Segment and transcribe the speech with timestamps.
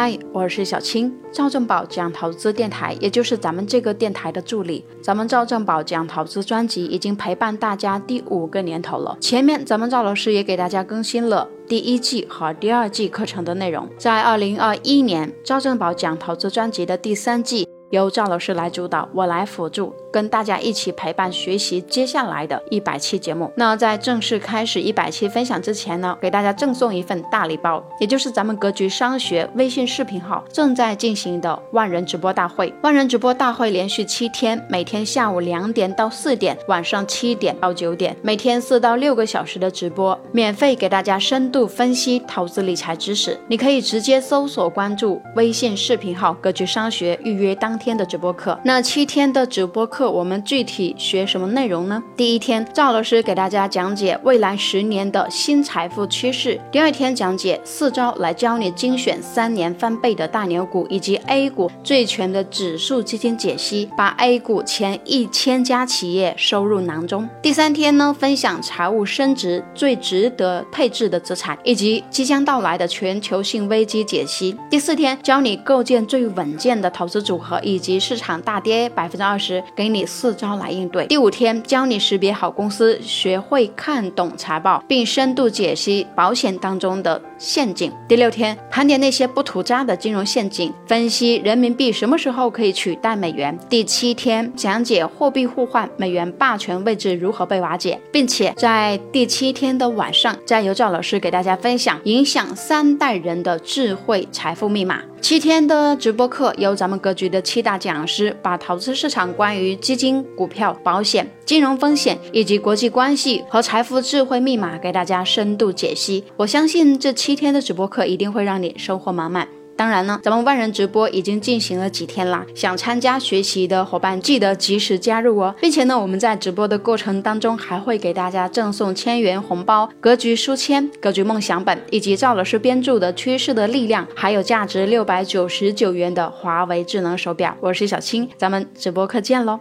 [0.00, 4.84] 嗨，我是小青，赵正宝讲投资电台，也就是咱们这个电台的助理。
[5.02, 9.18] 咱们赵正宝讲投资专辑已经陪伴大家第五个年头了。
[9.20, 13.88] 前面咱们赵老师也给大家更新了第一季和第二季课程的内容。
[13.98, 19.94] 在二零二一年，赵正宝讲投资专辑的第三季由赵老师来主导，我来辅助。
[20.10, 23.52] 跟大家一起陪伴学习接下来的一百期节目。
[23.56, 32.72] 那在正式开始一百期分享之前呢，给大家赠送一份大礼包，也就是咱们格局商学微信视频号正在进行的万人直播大会。
[32.82, 43.38] 万人直播大会连续七天，每天下午两点到四点，晚上七点到九点，每天四到六个小时的直播，免费给大家深度分析投资理财知识。
[43.46, 48.58] 你可以直接搜索关注微信视频号格局商学，预约当天的直播课。
[48.64, 50.08] 那七天的直播课。
[50.08, 52.02] 我们具体学什么内容呢？
[52.16, 67.28] 第一天，赵老师给大家讲解未来十年的新财富趋势；第二天，讲解四招来教你精选三年翻倍的大牛股，以及 A 股最全的指数基金解析，把 A 股前一千家企业收入囊中。
[67.42, 74.56] 第三天呢，分享财务升值最值得配置的资产，以及即将到来的全球性危机解析。
[74.70, 79.88] 第四天，教你构建最稳健的投资组合，以及市场大跌百分之二十给。
[79.88, 81.06] 你四招来应对。
[81.06, 87.90] 第五天教你识别好公司，学会看懂财报，并深度解析保险当中的陷阱。
[88.06, 93.58] 第六天盘点那些不涂渣的金融陷阱，分析人民币什么时候可以取代美元。
[93.68, 105.00] 第七天讲解货币互换，美元霸权位置如何被瓦解，并且在第七天的晚上，再由赵老师给大家分享影响三代人的智慧财富密码。
[105.20, 116.22] 七天的直播课，由咱们格局的七七大讲师，把投资市场关于基金、股票、保险、金融风险以及国际关系和财富智慧密码给大家深度解析。
[116.36, 119.57] 我相信这七天的直播课一定会让你收获满满。
[119.78, 137.56] 当然呢，咱们万人直播已经进行了几天啦，想参加学习的伙伴记得及时加入哦，并且呢，我们在直播的过程当中还会给大家赠送千元红包、格局书签、格局梦想本，以及赵老师编著的《趋势的力量》，还有价值六百九十九元的华为智能手表。
[137.60, 139.60] 我是小青，咱们直播课见喽。